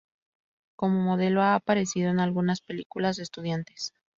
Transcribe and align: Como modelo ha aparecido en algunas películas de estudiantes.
Como 0.75 0.99
modelo 0.99 1.43
ha 1.43 1.53
aparecido 1.53 2.09
en 2.09 2.19
algunas 2.19 2.61
películas 2.61 3.17
de 3.17 3.21
estudiantes. 3.21 3.93